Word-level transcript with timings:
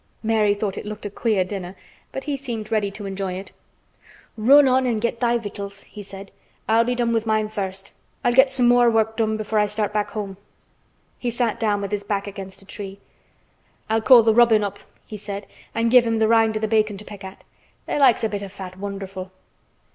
Mary 0.23 0.55
thought 0.55 0.79
it 0.79 0.85
looked 0.87 1.05
a 1.05 1.11
queer 1.11 1.43
dinner, 1.43 1.75
but 2.11 2.23
he 2.23 2.35
seemed 2.35 2.71
ready 2.71 2.89
to 2.89 3.05
enjoy 3.05 3.33
it. 3.33 3.51
"Run 4.35 4.67
on 4.67 4.87
an' 4.87 4.97
get 4.97 5.19
thy 5.19 5.37
victuals," 5.37 5.83
he 5.83 6.01
said. 6.01 6.31
"I'll 6.67 6.83
be 6.83 6.95
done 6.95 7.13
with 7.13 7.27
mine 7.27 7.49
first. 7.49 7.91
I'll 8.23 8.33
get 8.33 8.49
some 8.49 8.67
more 8.67 8.89
work 8.89 9.15
done 9.15 9.37
before 9.37 9.59
I 9.59 9.67
start 9.67 9.93
back 9.93 10.09
home." 10.09 10.37
He 11.19 11.29
sat 11.29 11.59
down 11.59 11.81
with 11.81 11.91
his 11.91 12.03
back 12.03 12.25
against 12.25 12.63
a 12.63 12.65
tree. 12.65 12.97
"I'll 13.91 14.01
call 14.01 14.23
th' 14.23 14.35
robin 14.35 14.63
up," 14.63 14.79
he 15.05 15.17
said, 15.17 15.45
"and 15.75 15.91
give 15.91 16.07
him 16.07 16.19
th' 16.19 16.27
rind 16.27 16.57
o' 16.57 16.59
th' 16.59 16.69
bacon 16.71 16.97
to 16.97 17.05
peck 17.05 17.23
at. 17.23 17.43
They 17.85 17.99
likes 17.99 18.23
a 18.23 18.29
bit 18.29 18.41
o' 18.41 18.49
fat 18.49 18.79
wonderful." 18.79 19.31